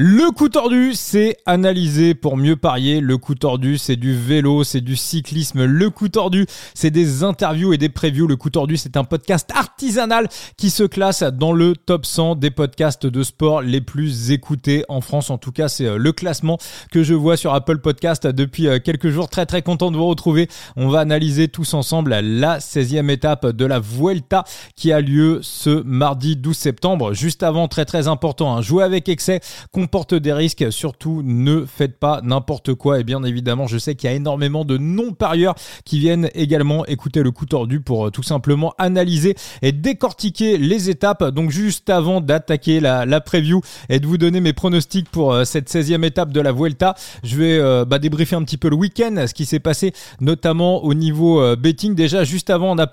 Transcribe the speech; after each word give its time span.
Le 0.00 0.30
coup 0.30 0.48
tordu, 0.48 0.92
c'est 0.94 1.38
analyser 1.44 2.14
pour 2.14 2.36
mieux 2.36 2.54
parier. 2.54 3.00
Le 3.00 3.18
coup 3.18 3.34
tordu, 3.34 3.78
c'est 3.78 3.96
du 3.96 4.14
vélo, 4.16 4.62
c'est 4.62 4.80
du 4.80 4.94
cyclisme. 4.94 5.64
Le 5.64 5.90
coup 5.90 6.08
tordu, 6.08 6.46
c'est 6.72 6.92
des 6.92 7.24
interviews 7.24 7.72
et 7.72 7.78
des 7.78 7.88
previews. 7.88 8.28
Le 8.28 8.36
coup 8.36 8.48
tordu, 8.48 8.76
c'est 8.76 8.96
un 8.96 9.02
podcast 9.02 9.50
artisanal 9.52 10.28
qui 10.56 10.70
se 10.70 10.84
classe 10.84 11.24
dans 11.24 11.52
le 11.52 11.74
top 11.74 12.06
100 12.06 12.36
des 12.36 12.52
podcasts 12.52 13.06
de 13.06 13.24
sport 13.24 13.60
les 13.60 13.80
plus 13.80 14.30
écoutés 14.30 14.84
en 14.88 15.00
France. 15.00 15.30
En 15.30 15.38
tout 15.38 15.50
cas, 15.50 15.66
c'est 15.66 15.86
euh, 15.86 15.96
le 15.96 16.12
classement 16.12 16.58
que 16.92 17.02
je 17.02 17.14
vois 17.14 17.36
sur 17.36 17.52
Apple 17.52 17.78
Podcast 17.78 18.24
depuis 18.24 18.68
euh, 18.68 18.78
quelques 18.78 19.08
jours. 19.08 19.28
Très 19.28 19.46
très 19.46 19.62
content 19.62 19.90
de 19.90 19.96
vous 19.96 20.06
retrouver. 20.06 20.46
On 20.76 20.90
va 20.90 21.00
analyser 21.00 21.48
tous 21.48 21.74
ensemble 21.74 22.14
la 22.20 22.60
16e 22.60 23.10
étape 23.10 23.46
de 23.48 23.64
la 23.64 23.80
Vuelta 23.80 24.44
qui 24.76 24.92
a 24.92 25.00
lieu 25.00 25.40
ce 25.42 25.82
mardi 25.82 26.36
12 26.36 26.56
septembre. 26.56 27.14
Juste 27.14 27.42
avant, 27.42 27.66
très 27.66 27.84
très 27.84 28.06
important, 28.06 28.54
hein, 28.54 28.62
jouer 28.62 28.84
avec 28.84 29.08
excès 29.08 29.40
porte 29.88 30.14
des 30.14 30.32
risques. 30.32 30.70
Surtout, 30.70 31.22
ne 31.24 31.64
faites 31.64 31.98
pas 31.98 32.20
n'importe 32.22 32.74
quoi. 32.74 33.00
Et 33.00 33.04
bien 33.04 33.22
évidemment, 33.24 33.66
je 33.66 33.78
sais 33.78 33.94
qu'il 33.94 34.08
y 34.08 34.12
a 34.12 34.16
énormément 34.16 34.64
de 34.64 34.78
non-parieurs 34.78 35.54
qui 35.84 35.98
viennent 35.98 36.30
également 36.34 36.86
écouter 36.86 37.22
le 37.22 37.30
coup 37.30 37.46
tordu 37.46 37.80
pour 37.80 38.06
euh, 38.06 38.10
tout 38.10 38.22
simplement 38.22 38.74
analyser 38.78 39.34
et 39.62 39.72
décortiquer 39.72 40.58
les 40.58 40.90
étapes. 40.90 41.24
Donc 41.24 41.50
juste 41.50 41.90
avant 41.90 42.20
d'attaquer 42.20 42.80
la, 42.80 43.06
la 43.06 43.20
preview 43.20 43.60
et 43.88 44.00
de 44.00 44.06
vous 44.06 44.18
donner 44.18 44.40
mes 44.40 44.52
pronostics 44.52 45.08
pour 45.08 45.32
euh, 45.32 45.44
cette 45.44 45.70
16e 45.70 46.04
étape 46.04 46.32
de 46.32 46.40
la 46.40 46.52
Vuelta, 46.52 46.94
je 47.22 47.36
vais 47.36 47.58
euh, 47.58 47.84
bah, 47.84 47.98
débriefer 47.98 48.36
un 48.36 48.42
petit 48.42 48.56
peu 48.56 48.68
le 48.68 48.76
week-end, 48.76 49.24
ce 49.26 49.34
qui 49.34 49.46
s'est 49.46 49.60
passé 49.60 49.92
notamment 50.20 50.84
au 50.84 50.94
niveau 50.94 51.56
betting. 51.56 51.94
Déjà, 51.94 52.24
juste 52.24 52.50
avant 52.50 52.70
en 52.70 52.86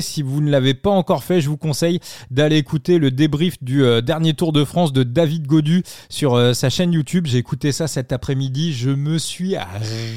si 0.00 0.22
vous 0.22 0.40
ne 0.40 0.50
l'avez 0.50 0.74
pas 0.74 0.90
encore 0.90 1.24
fait, 1.24 1.40
je 1.40 1.48
vous 1.48 1.56
conseille 1.56 2.00
d'aller 2.30 2.56
écouter 2.56 2.98
le 2.98 3.10
débrief 3.10 3.62
du 3.62 3.82
dernier 4.02 4.34
Tour 4.34 4.52
de 4.52 4.64
France 4.64 4.92
de 4.92 5.02
David 5.02 5.46
Godu 5.46 5.82
sur 6.08 6.37
euh, 6.38 6.54
sa 6.54 6.70
chaîne 6.70 6.92
YouTube. 6.92 7.26
J'ai 7.26 7.38
écouté 7.38 7.72
ça 7.72 7.88
cet 7.88 8.12
après-midi. 8.12 8.72
Je 8.72 8.90
me 8.90 9.18
suis 9.18 9.56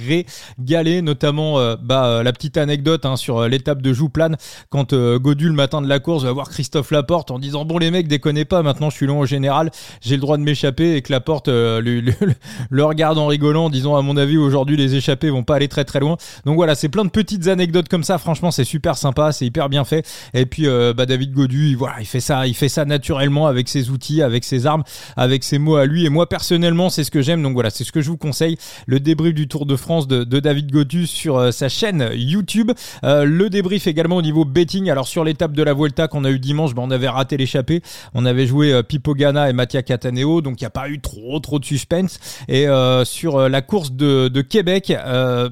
régalé, 0.08 1.02
notamment 1.02 1.60
euh, 1.60 1.76
bah, 1.82 2.06
euh, 2.06 2.24
la 2.24 2.32
petite 2.32 2.58
anecdote 2.58 3.06
hein, 3.06 3.16
sur 3.16 3.48
l'étape 3.48 3.82
de 3.82 3.92
Jouplane 3.92 4.38
quand 4.70 4.94
Godu 4.94 5.48
le 5.48 5.54
matin 5.54 5.82
de 5.82 5.88
la 5.88 6.00
course 6.00 6.24
va 6.24 6.32
voir 6.32 6.50
Christophe 6.50 6.92
Laporte 6.92 7.32
en 7.32 7.40
disant 7.40 7.66
bon 7.66 7.78
les 7.78 7.92
mecs 7.92 8.08
déconnez 8.08 8.46
pas, 8.46 8.62
maintenant 8.62 8.90
je 8.90 8.96
suis 8.96 9.06
long 9.06 9.20
au 9.20 9.26
général, 9.26 9.72
j'ai 10.02 10.16
le 10.16 10.22
droit 10.22 10.38
de 10.38 10.44
m'échapper 10.44 10.96
et 10.96 11.02
que 11.02 11.12
Laporte 11.12 11.48
le 11.50 12.84
regarde 12.84 13.18
en 13.18 13.28
rigolant 13.28 13.66
en 13.66 13.70
disant 13.70 13.96
à 13.96 14.02
mon 14.02 14.18
avis 14.18 14.38
aujourd'hui 14.38 14.78
les 14.78 14.96
échappés 14.96 15.30
vont 15.30 15.44
pas 15.44 15.56
aller 15.56 15.68
très 15.68 15.86
très 15.86 16.00
loin. 16.00 16.18
Donc 16.46 16.56
voilà, 16.56 16.76
c'est 16.76 16.90
plein 16.90 17.06
de 17.06 17.10
petites 17.10 17.48
anecdotes 17.48 17.90
comme 17.90 18.04
ça. 18.04 18.18
Franchement, 18.18 18.52
c'est 18.52 18.64
super 18.64 18.98
sympa, 18.98 19.32
c'est 19.32 19.46
hyper 19.46 19.70
bien 19.70 19.86
fait. 19.86 20.06
Et 20.34 20.46
puis 20.46 20.68
bah, 20.96 21.06
David 21.06 21.34
Godu, 21.34 21.70
il, 21.70 21.78
voilà, 21.78 21.96
il 22.00 22.06
fait 22.06 22.20
ça, 22.20 22.48
il 22.48 22.56
fait 22.56 22.70
ça 22.70 22.86
naturellement 22.86 23.48
avec 23.48 23.70
ses 23.70 23.90
outils, 23.90 24.22
avec 24.22 24.44
ses 24.44 24.66
armes, 24.66 24.84
avec 25.18 25.44
ses 25.44 25.58
mots 25.58 25.76
à 25.76 25.86
lui 25.86 26.01
moi 26.10 26.28
personnellement, 26.28 26.90
c'est 26.90 27.04
ce 27.04 27.12
que 27.12 27.22
j'aime. 27.22 27.42
Donc 27.44 27.54
voilà, 27.54 27.70
c'est 27.70 27.84
ce 27.84 27.92
que 27.92 28.02
je 28.02 28.10
vous 28.10 28.18
conseille. 28.18 28.58
Le 28.86 29.00
débrief 29.00 29.34
du 29.34 29.48
Tour 29.48 29.66
de 29.66 29.76
France 29.76 30.08
de, 30.08 30.24
David 30.24 30.72
Godu 30.72 31.08
sur 31.08 31.38
euh, 31.38 31.52
sa 31.52 31.70
chaîne 31.70 32.10
YouTube. 32.14 32.72
Euh, 33.04 33.26
le 33.26 33.50
débrief 33.50 33.88
également 33.88 34.18
au 34.18 34.22
niveau 34.22 34.46
betting. 34.46 34.90
Alors 34.90 35.08
sur 35.08 35.24
l'étape 35.24 35.54
de 35.54 35.64
la 35.64 35.74
Vuelta 35.74 36.08
qu'on 36.08 36.24
a 36.24 36.32
eu 36.32 36.40
dimanche, 36.40 36.74
ben, 36.74 36.84
on 36.84 36.92
avait 36.92 37.10
raté 37.10 37.38
l'échappée. 37.38 37.82
On 38.14 38.26
avait 38.26 38.48
joué 38.48 38.74
euh, 38.74 38.84
Pipo 38.84 39.14
Gana 39.14 39.50
et 39.50 39.54
Mattia 39.54 39.84
Cataneo, 39.84 40.42
donc 40.42 40.62
il 40.62 40.64
n'y 40.64 40.68
a 40.68 40.72
pas 40.72 40.90
eu 40.90 41.00
trop 41.00 41.40
trop 41.40 41.60
de 41.60 41.66
suspense. 41.66 42.20
Et 42.48 42.68
sur 43.04 43.50
la 43.50 43.62
course 43.62 43.92
de, 43.92 44.42
Québec, 44.42 44.94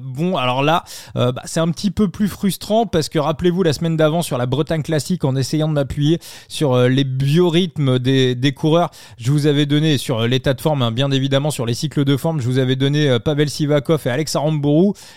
bon 0.02 0.36
alors 0.36 0.62
là, 0.62 0.84
bah, 1.14 1.34
c'est 1.44 1.60
un 1.60 1.68
petit 1.70 1.90
peu 1.90 2.08
plus 2.08 2.28
frustrant 2.28 2.86
parce 2.86 3.08
que 3.08 3.18
rappelez-vous 3.18 3.62
la 3.62 3.72
semaine 3.72 3.96
d'avant 3.96 4.22
sur 4.22 4.38
la 4.38 4.46
Bretagne 4.46 4.82
classique, 4.82 5.24
en 5.24 5.36
essayant 5.36 5.68
de 5.68 5.74
m'appuyer 5.74 6.18
sur 6.48 6.76
les 6.88 7.04
biorhythmes 7.04 7.98
des, 7.98 8.34
des 8.34 8.52
coureurs, 8.52 8.90
je 9.18 9.30
vous 9.32 9.46
avais 9.46 9.66
donné 9.66 9.98
sur 9.98 10.26
de 10.40 10.60
forme, 10.60 10.82
hein. 10.82 10.90
bien 10.90 11.10
évidemment 11.10 11.50
sur 11.50 11.66
les 11.66 11.74
cycles 11.74 12.04
de 12.04 12.16
forme. 12.16 12.40
Je 12.40 12.46
vous 12.46 12.58
avais 12.58 12.76
donné 12.76 13.08
euh, 13.08 13.18
Pavel 13.18 13.48
Sivakov 13.48 14.02
et 14.06 14.10
Alex. 14.10 14.36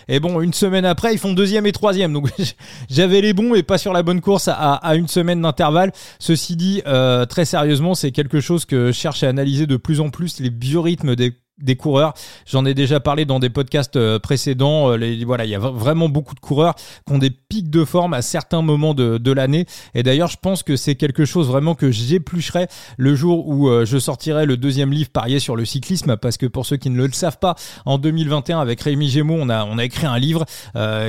Et 0.08 0.20
bon, 0.20 0.40
une 0.40 0.52
semaine 0.52 0.84
après, 0.84 1.12
ils 1.12 1.18
font 1.18 1.32
deuxième 1.32 1.66
et 1.66 1.72
troisième. 1.72 2.12
Donc 2.12 2.28
j'avais 2.90 3.20
les 3.20 3.32
bons 3.32 3.54
et 3.54 3.62
pas 3.62 3.78
sur 3.78 3.92
la 3.92 4.02
bonne 4.02 4.20
course 4.20 4.48
à, 4.48 4.94
une 4.94 5.08
semaine 5.08 5.42
d'intervalle. 5.42 5.92
Ceci 6.18 6.56
dit, 6.56 6.82
euh, 6.86 7.26
très 7.26 7.44
sérieusement, 7.44 7.94
c'est 7.94 8.12
quelque 8.12 8.40
chose 8.40 8.64
que 8.64 8.86
je 8.88 8.92
cherche 8.92 9.22
à 9.22 9.28
analyser 9.28 9.66
de 9.66 9.76
plus 9.76 10.00
en 10.00 10.10
plus 10.10 10.40
les 10.40 10.50
biorhythmes 10.50 11.16
des 11.16 11.32
des 11.58 11.76
coureurs. 11.76 12.14
J'en 12.46 12.64
ai 12.66 12.74
déjà 12.74 12.98
parlé 12.98 13.24
dans 13.24 13.38
des 13.38 13.50
podcasts 13.50 13.96
euh, 13.96 14.18
précédents. 14.18 14.90
Euh, 14.90 15.24
voilà, 15.24 15.44
il 15.44 15.50
y 15.50 15.54
a 15.54 15.58
vraiment 15.58 16.08
beaucoup 16.08 16.34
de 16.34 16.40
coureurs 16.40 16.74
qui 17.06 17.12
ont 17.12 17.18
des 17.18 17.30
pics 17.30 17.70
de 17.70 17.84
forme 17.84 18.12
à 18.12 18.22
certains 18.22 18.62
moments 18.62 18.94
de, 18.94 19.32
l'année. 19.32 19.66
Et 19.94 20.02
d'ailleurs, 20.02 20.28
je 20.28 20.36
pense 20.40 20.62
que 20.62 20.76
c'est 20.76 20.94
quelque 20.94 21.24
chose 21.24 21.48
vraiment 21.48 21.74
que 21.74 21.90
j'éplucherai 21.90 22.68
le 22.96 23.14
jour 23.14 23.48
où 23.48 23.68
euh, 23.68 23.84
je 23.84 23.98
sortirai 23.98 24.46
le 24.46 24.56
deuxième 24.56 24.92
livre 24.92 25.10
parier 25.10 25.38
sur 25.38 25.56
le 25.56 25.64
cyclisme. 25.64 26.16
Parce 26.16 26.36
que 26.36 26.46
pour 26.46 26.66
ceux 26.66 26.76
qui 26.76 26.90
ne 26.90 27.04
le 27.04 27.12
savent 27.12 27.38
pas, 27.38 27.54
en 27.84 27.98
2021, 27.98 28.60
avec 28.60 28.80
Rémi 28.80 29.08
Gémeaux, 29.08 29.38
on 29.38 29.48
a, 29.48 29.64
on 29.64 29.78
a 29.78 29.84
écrit 29.84 30.06
un 30.06 30.18
livre 30.18 30.44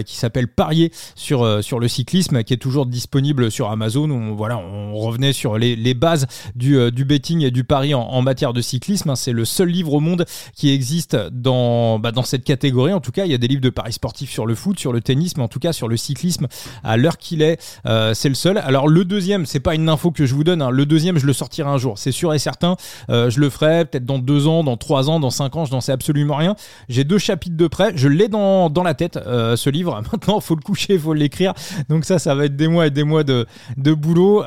qui 0.05 0.15
s'appelle 0.15 0.47
Parier 0.47 0.91
sur, 1.15 1.63
sur 1.63 1.79
le 1.79 1.87
cyclisme, 1.87 2.43
qui 2.43 2.53
est 2.53 2.57
toujours 2.57 2.85
disponible 2.85 3.51
sur 3.51 3.69
Amazon. 3.69 4.09
On, 4.09 4.35
voilà, 4.35 4.57
on 4.57 4.95
revenait 4.95 5.33
sur 5.33 5.57
les, 5.57 5.93
bases 5.93 6.27
du, 6.55 6.91
du 6.91 7.05
betting 7.05 7.41
et 7.41 7.51
du 7.51 7.63
pari 7.63 7.93
en, 7.93 8.01
en 8.01 8.21
matière 8.21 8.53
de 8.53 8.61
cyclisme. 8.61 9.15
C'est 9.15 9.31
le 9.31 9.45
seul 9.45 9.69
livre 9.69 9.93
au 9.93 9.99
monde 9.99 10.25
qui 10.55 10.71
existe 10.71 11.15
dans, 11.31 11.99
bah, 11.99 12.11
dans 12.11 12.23
cette 12.23 12.43
catégorie. 12.43 12.93
En 12.93 12.99
tout 12.99 13.11
cas, 13.11 13.25
il 13.25 13.31
y 13.31 13.35
a 13.35 13.37
des 13.37 13.47
livres 13.47 13.61
de 13.61 13.69
paris 13.69 13.93
sportifs 13.93 14.31
sur 14.31 14.45
le 14.45 14.55
foot, 14.55 14.79
sur 14.79 14.93
le 14.93 15.01
tennis, 15.01 15.37
mais 15.37 15.43
en 15.43 15.47
tout 15.47 15.59
cas 15.59 15.73
sur 15.73 15.87
le 15.87 15.97
cyclisme 15.97 16.47
à 16.83 16.97
l'heure 16.97 17.17
qu'il 17.17 17.41
est, 17.41 17.59
euh, 17.85 18.13
c'est 18.13 18.29
le 18.29 18.35
seul. 18.35 18.57
Alors 18.57 18.87
le 18.87 19.05
deuxième, 19.05 19.45
c'est 19.45 19.59
pas 19.59 19.75
une 19.75 19.89
info 19.89 20.11
que 20.11 20.25
je 20.25 20.33
vous 20.33 20.43
donne. 20.43 20.61
Hein. 20.61 20.69
Le 20.69 20.85
deuxième, 20.85 21.17
je 21.17 21.25
le 21.25 21.33
sortirai 21.33 21.69
un 21.69 21.77
jour, 21.77 21.97
c'est 21.97 22.11
sûr 22.11 22.33
et 22.33 22.39
certain. 22.39 22.75
Euh, 23.09 23.29
je 23.29 23.39
le 23.39 23.49
ferai 23.49 23.85
peut-être 23.85 24.05
dans 24.05 24.19
deux 24.19 24.47
ans, 24.47 24.63
dans 24.63 24.77
trois 24.77 25.09
ans, 25.09 25.19
dans 25.19 25.29
cinq 25.29 25.55
ans. 25.55 25.65
Je 25.65 25.71
n'en 25.71 25.81
sais 25.81 25.91
absolument 25.91 26.35
rien. 26.35 26.55
J'ai 26.89 27.03
deux 27.03 27.17
chapitres 27.17 27.57
de 27.57 27.67
près. 27.67 27.93
Je 27.95 28.07
l'ai 28.07 28.27
dans, 28.27 28.69
dans 28.69 28.83
la 28.83 28.93
tête 28.93 29.17
euh, 29.17 29.55
ce 29.55 29.69
livre. 29.69 30.01
Maintenant, 30.11 30.39
faut 30.39 30.55
le 30.55 30.61
coucher, 30.61 30.97
faut 30.97 31.13
l'écrire. 31.13 31.53
Donc 31.89 32.05
ça, 32.05 32.19
ça 32.19 32.35
va 32.35 32.45
être 32.45 32.55
des 32.55 32.67
mois 32.67 32.87
et 32.87 32.91
des 32.91 33.03
mois 33.03 33.23
de, 33.23 33.45
de 33.77 33.93
boulot. 33.93 34.43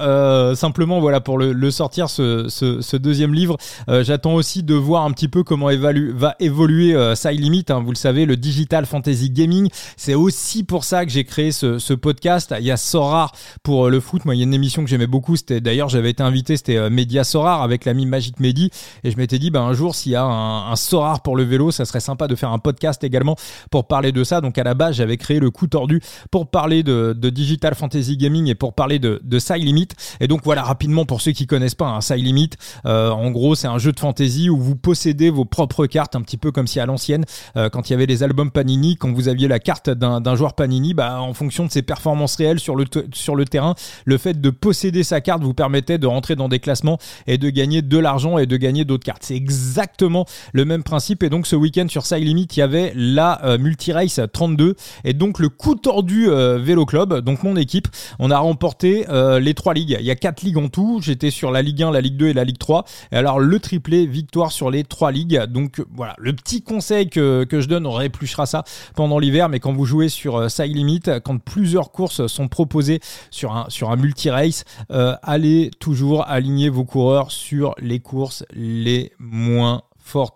simplement, 0.55 1.01
voilà, 1.01 1.21
pour 1.21 1.39
le, 1.39 1.53
le 1.53 1.71
sortir 1.71 2.09
ce, 2.09 2.49
ce, 2.49 2.81
ce, 2.81 2.97
deuxième 2.97 3.35
livre, 3.35 3.57
j'attends 3.89 4.35
aussi 4.35 4.63
de 4.63 4.75
voir 4.75 5.05
un 5.05 5.13
petit 5.13 5.29
peu 5.29 5.43
comment 5.43 5.71
va 5.79 6.35
évoluer 6.41 6.95
euh, 6.95 7.15
Limit. 7.31 7.65
Hein, 7.69 7.81
vous 7.81 7.91
le 7.91 7.97
savez, 7.97 8.27
le 8.27 8.37
Digital 8.37 8.87
Fantasy 8.87 9.31
Gaming. 9.31 9.69
C'est 9.97 10.15
aussi 10.15 10.65
pour 10.65 10.85
ça 10.85 11.05
que 11.05 11.11
j'ai 11.11 11.25
créé 11.25 11.53
ce, 11.53 11.95
podcast. 11.95 12.55
Il 12.59 12.67
y 12.67 12.71
a 12.71 12.77
Sorar 12.77 13.33
pour 13.63 13.87
euh, 13.87 13.91
le 13.91 14.01
foot. 14.01 14.25
Moi, 14.25 14.35
il 14.35 14.39
y 14.39 14.41
a 14.43 14.45
une 14.45 14.55
émission 14.55 14.85
que 14.85 14.91
j'aimais 14.91 15.07
beaucoup. 15.07 15.37
C'était 15.37 15.61
d'ailleurs, 15.61 15.89
j'avais 15.89 16.11
été 16.11 16.23
invité, 16.23 16.57
c'était 16.57 16.77
euh, 16.77 16.91
Media 16.91 17.25
Sorar 17.25 17.63
avec 17.63 17.85
l'ami 17.85 18.07
Magic 18.07 18.41
Medi. 18.41 18.71
Et 19.05 19.11
je 19.11 19.17
m'étais 19.17 19.39
dit, 19.39 19.51
ben, 19.51 19.63
un 19.63 19.73
jour, 19.73 19.95
s'il 19.95 20.13
y 20.13 20.17
a 20.17 20.23
un, 20.23 20.71
un 20.71 20.77
Sorar 20.77 21.23
pour 21.23 21.37
le 21.37 21.43
vélo, 21.45 21.71
ça 21.71 21.85
serait 21.85 22.01
sympa 22.01 22.29
de 22.29 22.35
faire 22.35 22.51
un 22.51 22.59
podcast 22.59 23.03
également 23.05 23.37
pour 23.71 23.87
parler 23.87 24.13
de 24.13 24.25
ça. 24.25 24.41
Donc 24.41 24.59
à 24.59 24.65
la 24.65 24.75
base, 24.75 24.97
j'avais 24.97 25.17
créé 25.17 25.41
le 25.41 25.51
coup 25.51 25.67
tordu 25.67 26.01
pour 26.31 26.51
parler 26.51 26.83
de, 26.83 27.15
de 27.17 27.31
Digital 27.31 27.75
Fantasy 27.75 28.17
Gaming 28.17 28.49
et 28.49 28.55
pour 28.55 28.75
parler 28.75 28.99
de, 28.99 29.21
de 29.23 29.39
Side 29.39 29.63
Limit. 29.65 29.89
Et 30.21 30.29
donc 30.29 30.41
voilà, 30.45 30.63
rapidement 30.63 31.05
pour 31.05 31.21
ceux 31.21 31.33
qui 31.33 31.47
connaissent 31.47 31.75
pas, 31.75 31.87
un 31.87 31.97
hein, 31.97 32.01
Side 32.01 32.25
Limit, 32.25 32.51
euh, 32.87 33.11
en 33.11 33.31
gros, 33.31 33.55
c'est 33.55 33.67
un 33.67 33.79
jeu 33.79 33.93
de 33.93 34.01
fantasy 34.01 34.51
où 34.51 34.59
vous 34.59 34.77
possédez 34.77 35.31
vos 35.31 35.45
propres 35.45 35.68
carte, 35.87 36.17
un 36.17 36.23
petit 36.23 36.37
peu 36.37 36.51
comme 36.51 36.67
si 36.67 36.81
à 36.81 36.87
l'ancienne, 36.87 37.25
euh, 37.57 37.69
quand 37.69 37.89
il 37.89 37.93
y 37.93 37.95
avait 37.95 38.07
les 38.07 38.23
albums 38.23 38.51
Panini, 38.51 38.97
quand 38.97 39.13
vous 39.13 39.29
aviez 39.29 39.49
la 39.49 39.59
carte 39.59 39.91
d'un 39.91 40.35
joueur 40.35 40.55
Panini, 40.55 40.95
bah, 40.95 41.21
en 41.21 41.35
fonction 41.35 41.65
de 41.67 41.71
ses 41.71 41.83
performances 41.83 42.37
réelles 42.37 42.61
sur 42.61 42.77
le, 42.77 42.85
sur 43.13 43.37
le 43.37 43.45
terrain, 43.45 43.75
le 44.05 44.19
fait 44.19 44.41
de 44.41 44.51
posséder 44.51 45.03
sa 45.03 45.21
carte 45.21 45.43
vous 45.43 45.55
permettait 45.55 45.99
de 45.99 46.07
rentrer 46.07 46.37
dans 46.37 46.49
des 46.49 46.59
classements 46.59 46.99
et 47.27 47.39
de 47.39 47.51
gagner 47.51 47.83
de 47.83 47.99
l'argent 47.99 48.39
et 48.39 48.47
de 48.47 48.57
gagner 48.57 48.85
d'autres 48.85 49.05
cartes. 49.05 49.23
C'est 49.25 49.37
exactement 49.37 50.27
le 50.53 50.65
même 50.65 50.83
principe. 50.83 51.23
Et 51.23 51.31
donc 51.31 51.47
ce 51.47 51.57
week-end 51.57 51.87
sur 51.89 52.07
Side 52.07 52.25
Limit, 52.25 52.49
il 52.57 52.59
y 52.59 52.63
avait 52.63 52.93
la 52.95 53.45
euh, 53.45 53.59
Multi-Race 53.59 54.21
32 54.33 54.75
et 55.05 55.13
donc 55.13 55.39
le 55.39 55.49
coup 55.49 55.75
tordu 55.75 56.29
euh, 56.29 56.59
Vélo 56.59 56.87
Club, 56.87 57.21
donc 57.21 57.43
mon 57.43 57.57
équipe. 57.57 57.89
On 58.19 58.31
a 58.31 58.39
remporté 58.39 59.07
les 59.41 59.55
trois 59.55 59.75
ligues. 59.75 59.97
Il 60.01 60.07
y 60.07 60.11
a 60.11 60.17
quatre 60.17 60.43
ligues 60.43 60.57
en 60.59 60.69
tout. 60.69 61.01
J'étais 61.03 61.31
sur 61.31 61.51
la 61.51 61.63
Ligue 61.63 61.83
1, 61.83 61.91
la 61.91 62.01
Ligue 62.01 62.17
2 62.17 62.29
et 62.29 62.33
la 62.33 62.45
Ligue 62.45 62.59
3. 62.59 62.85
Et 63.13 63.17
alors 63.17 63.39
le 63.39 63.59
triplé 63.61 64.07
victoire 64.07 64.53
sur 64.53 64.71
les 64.71 64.85
trois 64.85 65.13
ligues. 65.13 65.45
Donc 65.59 65.85
voilà, 65.93 66.15
le 66.19 66.33
petit 66.33 66.63
conseil 66.63 67.11
que, 67.11 67.47
je 67.51 67.67
donne, 67.67 67.85
on 67.85 67.93
réépluchera 67.93 68.47
ça 68.47 68.63
pendant 68.95 69.19
l'hiver, 69.19 69.49
mais 69.49 69.59
quand 69.59 69.73
vous 69.73 69.87
jouez 69.87 70.09
sur 70.09 70.37
euh, 70.37 70.49
Side 70.49 70.75
Limit, 70.75 71.03
quand 71.25 71.39
plusieurs 71.39 71.91
courses 71.91 72.29
sont 72.29 72.47
proposées 72.47 73.01
sur 73.33 73.57
un, 73.57 73.67
sur 73.69 73.91
un 73.91 73.97
multi-race, 73.97 74.65
euh, 74.93 75.17
allez 75.23 75.73
toujours 75.81 76.29
aligner 76.29 76.69
vos 76.69 76.85
coureurs 76.85 77.33
sur 77.33 77.75
les 77.79 77.99
courses 77.99 78.45
les 78.53 79.13
moins 79.19 79.83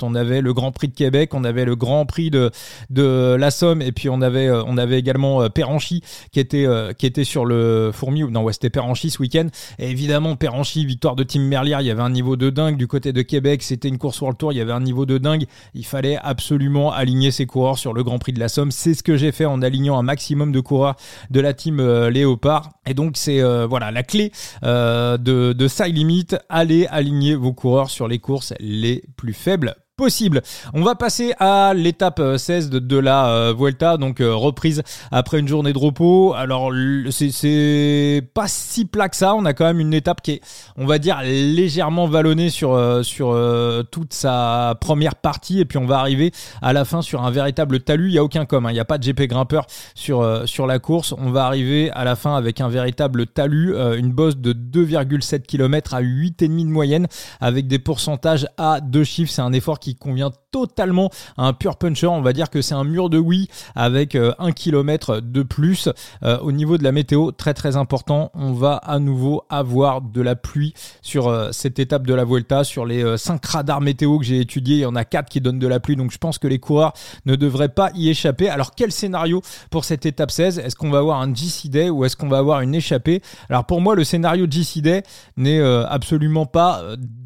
On 0.02 0.14
avait 0.14 0.40
le 0.40 0.52
Grand 0.52 0.72
Prix 0.72 0.88
de 0.88 0.94
Québec, 0.94 1.34
on 1.34 1.44
avait 1.44 1.64
le 1.64 1.76
Grand 1.76 2.06
Prix 2.06 2.30
de, 2.30 2.50
de 2.90 3.36
la 3.38 3.50
Somme, 3.50 3.82
et 3.82 3.92
puis 3.92 4.08
on 4.08 4.20
avait, 4.20 4.48
euh, 4.48 4.86
également 4.90 5.42
euh, 5.42 5.48
Perranchy 5.48 6.02
qui 6.30 6.40
était, 6.40 6.66
euh, 6.66 6.92
qui 6.92 7.06
était 7.06 7.24
sur 7.24 7.44
le 7.44 7.90
Fourmi, 7.92 8.22
non, 8.22 8.42
ouais, 8.42 8.52
c'était 8.52 8.70
Perranchy 8.70 9.10
ce 9.10 9.20
week-end. 9.20 9.46
Évidemment, 9.78 10.36
Perranchy, 10.36 10.84
victoire 10.84 11.16
de 11.16 11.22
Tim 11.22 11.40
Merlier, 11.40 11.76
il 11.80 11.86
y 11.86 11.90
avait 11.90 12.02
un 12.02 12.10
niveau 12.10 12.36
de 12.36 12.50
dingue. 12.50 12.76
Du 12.76 12.86
côté 12.86 13.12
de 13.12 13.22
Québec, 13.22 13.62
c'était 13.62 13.88
une 13.88 13.98
course 13.98 14.20
World 14.20 14.38
Tour, 14.38 14.52
il 14.52 14.58
y 14.58 14.60
avait 14.60 14.72
un 14.72 14.80
niveau 14.80 15.06
de 15.06 15.18
dingue. 15.18 15.46
Il 15.74 15.84
fallait 15.84 16.18
absolument 16.22 16.92
aligner 16.92 17.30
ses 17.30 17.46
coureurs 17.46 17.78
sur 17.78 17.92
le 17.92 18.02
Grand 18.02 18.18
Prix 18.18 18.32
de 18.32 18.40
la 18.40 18.48
Somme. 18.48 18.70
C'est 18.70 18.94
ce 18.94 19.02
que 19.02 19.16
j'ai 19.16 19.32
fait 19.32 19.46
en 19.46 19.62
alignant 19.62 19.98
un 19.98 20.02
maximum 20.02 20.52
de 20.52 20.60
coureurs 20.60 20.96
de 21.30 21.40
la 21.40 21.54
team 21.54 21.80
Léopard. 22.08 22.70
Et 22.86 22.94
donc, 22.94 23.16
c'est 23.16 23.40
voilà 23.66 23.90
la 23.90 24.02
clé 24.02 24.32
de, 24.62 25.16
de 25.52 25.68
Side 25.68 25.96
Limit. 25.96 26.28
Allez 26.48 26.86
aligner 26.86 27.34
vos 27.34 27.52
coureurs 27.52 27.90
sur 27.90 28.08
les 28.08 28.18
courses 28.18 28.54
les 28.60 29.02
plus 29.16 29.32
faibles 29.32 29.61
possible. 30.02 30.42
On 30.74 30.82
va 30.82 30.96
passer 30.96 31.32
à 31.38 31.74
l'étape 31.76 32.20
16 32.36 32.70
de, 32.70 32.80
de 32.80 32.96
la 32.96 33.52
Vuelta, 33.52 33.98
donc 33.98 34.16
reprise 34.18 34.82
après 35.12 35.38
une 35.38 35.46
journée 35.46 35.72
de 35.72 35.78
repos. 35.78 36.34
Alors 36.34 36.72
c'est 37.10 38.26
pas 38.34 38.48
si 38.48 38.84
plat 38.84 39.08
que 39.08 39.14
ça. 39.14 39.36
On 39.36 39.44
a 39.44 39.52
quand 39.52 39.64
même 39.64 39.78
une 39.78 39.94
étape 39.94 40.20
qui 40.20 40.32
est, 40.32 40.40
on 40.76 40.86
va 40.86 40.98
dire, 40.98 41.20
légèrement 41.22 42.08
vallonnée 42.08 42.50
sur 42.50 42.76
toute 43.92 44.12
sa 44.12 44.76
première 44.80 45.14
partie, 45.14 45.60
et 45.60 45.64
puis 45.64 45.78
on 45.78 45.86
va 45.86 46.00
arriver 46.00 46.32
à 46.62 46.72
la 46.72 46.84
fin 46.84 47.00
sur 47.00 47.22
un 47.22 47.30
véritable 47.30 47.78
talus. 47.78 48.08
Il 48.08 48.14
y 48.14 48.18
a 48.18 48.24
aucun 48.24 48.44
com, 48.44 48.66
hein. 48.66 48.70
il 48.70 48.74
n'y 48.74 48.80
a 48.80 48.84
pas 48.84 48.98
de 48.98 49.04
GP 49.04 49.28
grimpeur 49.28 49.66
sur 49.94 50.48
sur 50.48 50.66
la 50.66 50.80
course. 50.80 51.14
On 51.16 51.30
va 51.30 51.44
arriver 51.44 51.92
à 51.92 52.02
la 52.02 52.16
fin 52.16 52.34
avec 52.34 52.60
un 52.60 52.68
véritable 52.68 53.28
talus, 53.28 53.72
une 53.96 54.10
bosse 54.10 54.36
de 54.36 54.52
2,7 54.52 55.42
km 55.42 55.94
à 55.94 56.02
8,5 56.02 56.48
de 56.48 56.72
moyenne, 56.72 57.06
avec 57.40 57.68
des 57.68 57.78
pourcentages 57.78 58.48
à 58.58 58.80
deux 58.80 59.04
chiffres. 59.04 59.30
C'est 59.30 59.42
un 59.42 59.52
effort 59.52 59.78
qui 59.78 59.91
convient 59.96 60.30
totalement 60.50 61.10
à 61.36 61.46
un 61.46 61.52
pur 61.52 61.76
puncher. 61.76 62.06
On 62.06 62.22
va 62.22 62.32
dire 62.32 62.50
que 62.50 62.62
c'est 62.62 62.74
un 62.74 62.84
mur 62.84 63.10
de 63.10 63.18
oui 63.18 63.48
avec 63.74 64.14
euh, 64.14 64.32
un 64.38 64.52
kilomètre 64.52 65.20
de 65.20 65.42
plus. 65.42 65.88
Euh, 66.22 66.38
au 66.38 66.52
niveau 66.52 66.78
de 66.78 66.84
la 66.84 66.92
météo, 66.92 67.32
très 67.32 67.54
très 67.54 67.76
important, 67.76 68.30
on 68.34 68.52
va 68.52 68.74
à 68.76 68.98
nouveau 68.98 69.42
avoir 69.48 70.02
de 70.02 70.20
la 70.20 70.36
pluie 70.36 70.74
sur 71.00 71.28
euh, 71.28 71.48
cette 71.52 71.78
étape 71.78 72.06
de 72.06 72.14
la 72.14 72.24
Vuelta. 72.24 72.64
Sur 72.64 72.86
les 72.86 73.16
5 73.16 73.44
radars 73.44 73.80
météo 73.80 74.18
que 74.18 74.24
j'ai 74.24 74.40
étudiés, 74.40 74.76
il 74.76 74.80
y 74.80 74.86
en 74.86 74.94
a 74.94 75.04
4 75.04 75.28
qui 75.28 75.40
donnent 75.40 75.58
de 75.58 75.66
la 75.66 75.80
pluie. 75.80 75.96
Donc 75.96 76.12
je 76.12 76.18
pense 76.18 76.38
que 76.38 76.46
les 76.46 76.58
coureurs 76.58 76.92
ne 77.26 77.34
devraient 77.34 77.68
pas 77.68 77.90
y 77.94 78.10
échapper. 78.10 78.48
Alors 78.48 78.74
quel 78.74 78.92
scénario 78.92 79.42
pour 79.70 79.84
cette 79.84 80.06
étape 80.06 80.30
16 80.30 80.58
Est-ce 80.58 80.76
qu'on 80.76 80.90
va 80.90 80.98
avoir 80.98 81.20
un 81.20 81.34
GC 81.34 81.68
Day 81.68 81.90
ou 81.90 82.04
est-ce 82.04 82.16
qu'on 82.16 82.28
va 82.28 82.38
avoir 82.38 82.60
une 82.60 82.74
échappée? 82.74 83.22
Alors 83.48 83.64
pour 83.64 83.80
moi, 83.80 83.94
le 83.94 84.04
scénario 84.04 84.46
GC 84.48 84.82
Day 84.82 85.02
n'est 85.36 85.62
absolument 85.62 86.46
pas 86.46 86.82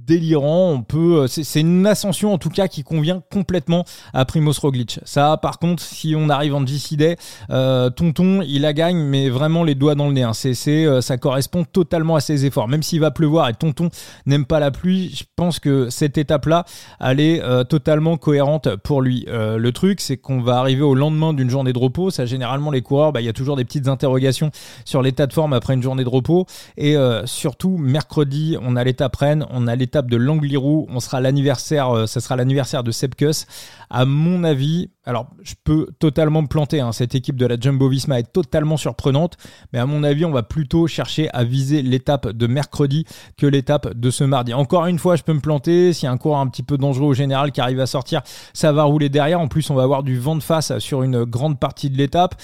délirant. 0.07 0.71
On 0.71 0.83
peut, 0.83 1.23
euh, 1.23 1.27
c'est 1.27 1.61
une 1.61 1.87
ascension 1.87 2.33
en 2.33 2.39
tout 2.39 2.49
cas 2.49 2.56
qui 2.69 2.83
convient 2.83 3.23
complètement 3.31 3.85
à 4.13 4.25
Primoz 4.25 4.59
Roglic. 4.59 5.01
Ça, 5.05 5.37
par 5.37 5.59
contre, 5.59 5.83
si 5.83 6.15
on 6.17 6.29
arrive 6.29 6.55
en 6.55 6.67
GC 6.67 6.97
Day, 6.97 7.17
euh, 7.51 7.91
Tonton, 7.91 8.43
il 8.47 8.63
la 8.63 8.73
gagne, 8.73 8.97
mais 8.97 9.29
vraiment 9.29 9.63
les 9.65 9.75
doigts 9.75 9.95
dans 9.95 10.09
le 10.09 10.15
nez. 10.15 10.23
Hein. 10.23 10.33
C'est, 10.33 10.57
euh, 10.69 11.01
ça 11.01 11.19
correspond 11.19 11.65
totalement 11.65 12.17
à 12.17 12.21
ses 12.21 12.47
efforts. 12.47 12.69
Même 12.69 12.83
s'il 12.83 13.01
va 13.01 13.11
pleuvoir 13.11 13.49
et 13.49 13.55
Tonton 13.55 13.91
n'aime 14.25 14.47
pas 14.47 14.61
la 14.61 14.71
pluie, 14.71 15.15
je 15.15 15.25
pense 15.37 15.61
que 15.61 15.91
cette 15.91 16.19
étape-là, 16.19 16.65
elle 17.01 17.21
est 17.21 17.43
totalement 17.69 18.17
cohérente 18.17 18.77
pour 18.77 19.03
lui. 19.03 19.27
le 19.29 19.71
truc, 19.71 20.01
c'est 20.01 20.17
qu'on 20.17 20.41
va 20.41 20.59
arriver 20.59 20.83
au 20.83 20.95
lendemain 20.95 21.33
d'une 21.33 21.51
journée 21.51 21.73
de 21.73 21.79
repos. 21.79 22.11
Ça, 22.11 22.27
généralement, 22.27 22.71
les 22.71 22.83
coureurs, 22.83 23.13
bah, 23.13 23.21
il 23.21 23.25
y 23.25 23.29
a 23.29 23.33
toujours 23.33 23.57
des 23.57 23.65
petites 23.65 23.89
interrogations 23.89 24.51
sur 24.85 25.03
l'état 25.03 25.27
de 25.27 25.33
forme 25.33 25.53
après 25.53 25.75
une 25.75 25.83
journée 25.83 26.05
de 26.05 26.09
repos. 26.09 26.47
Et 26.77 26.97
surtout, 27.25 27.77
mercredi, 27.79 28.57
on 28.63 28.77
a 28.77 28.85
l'étape 28.85 29.17
Rennes, 29.17 29.47
on 29.51 29.67
a 29.67 29.77
l'étape 29.77 30.11
de 30.11 30.17
l'Angliru. 30.17 30.87
On 30.89 31.01
sera 31.01 31.21
l'anniversaire, 31.21 31.91
euh, 31.91 32.07
ça 32.07 32.21
sera 32.21 32.36
l'anniversaire 32.37 32.83
de 32.83 32.91
Sepkus. 32.91 33.47
À 33.91 34.05
mon 34.05 34.45
avis, 34.45 34.91
alors 35.05 35.29
je 35.43 35.55
peux 35.63 35.89
totalement 35.99 36.43
me 36.43 36.47
planter. 36.47 36.81
Hein, 36.81 36.93
cette 36.93 37.15
équipe 37.15 37.37
de 37.37 37.47
la 37.47 37.59
Jumbo 37.59 37.89
Visma 37.89 38.19
est 38.19 38.33
totalement 38.33 38.77
surprenante, 38.77 39.37
mais 39.73 39.79
à 39.79 39.87
mon 39.87 40.03
avis, 40.03 40.25
on 40.25 40.33
va 40.33 40.43
plutôt 40.43 40.87
chercher 40.87 41.31
à 41.31 41.45
viser 41.45 41.83
l'étape 41.83 42.29
de 42.29 42.47
mercredi 42.47 43.05
que 43.37 43.47
l'étape 43.47 43.95
de 43.95 44.11
ce 44.11 44.25
mardi. 44.25 44.55
Encore 44.55 44.87
une 44.87 44.99
fois, 44.99 45.17
je 45.17 45.23
peux 45.23 45.35
me 45.35 45.41
planter. 45.41 45.93
S'il 45.93 46.07
y 46.07 46.09
a 46.09 46.13
un 46.13 46.19
coureur 46.19 46.41
un 46.41 46.49
petit 46.49 46.63
peu 46.63 46.79
dangereux 46.79 47.09
au 47.09 47.15
général 47.15 47.53
qui 47.53 47.61
arrive 47.61 47.81
à 47.81 47.87
sortir, 47.87 48.23
ça 48.53 48.73
va 48.73 48.85
rouler 48.85 49.09
derrière. 49.09 49.41
En 49.41 49.49
plus, 49.49 49.71
on 49.71 49.75
va 49.75 49.83
avoir 49.83 50.03
du 50.03 50.19
vent 50.19 50.37
de 50.37 50.43
face 50.43 50.79
sur 50.79 51.03
une 51.03 51.25
grande 51.25 51.59
partie 51.59 51.91
de 51.91 51.97
l'étape. 51.97 52.35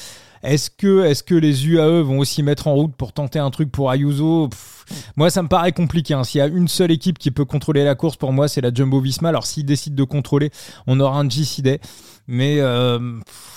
Est-ce 0.42 0.70
que, 0.70 1.04
est 1.04 1.22
que 1.24 1.34
les 1.34 1.66
UAE 1.66 2.02
vont 2.02 2.18
aussi 2.18 2.42
mettre 2.42 2.66
en 2.66 2.74
route 2.74 2.94
pour 2.96 3.12
tenter 3.12 3.38
un 3.38 3.50
truc 3.50 3.70
pour 3.70 3.90
Ayuso? 3.90 4.50
Moi, 5.16 5.30
ça 5.30 5.42
me 5.42 5.48
paraît 5.48 5.72
compliqué. 5.72 6.14
Hein. 6.14 6.24
S'il 6.24 6.38
y 6.38 6.42
a 6.42 6.46
une 6.46 6.68
seule 6.68 6.90
équipe 6.90 7.18
qui 7.18 7.30
peut 7.30 7.44
contrôler 7.44 7.84
la 7.84 7.94
course, 7.94 8.16
pour 8.16 8.32
moi, 8.32 8.48
c'est 8.48 8.60
la 8.60 8.74
Jumbo 8.74 9.00
Visma. 9.00 9.28
Alors, 9.28 9.46
s'ils 9.46 9.64
décident 9.64 9.96
de 9.96 10.04
contrôler, 10.04 10.50
on 10.86 10.98
aura 10.98 11.18
un 11.18 11.28
GC 11.28 11.62
Day 11.62 11.80
mais 12.26 12.60
euh, 12.60 12.98